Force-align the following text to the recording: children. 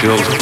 children. 0.00 0.37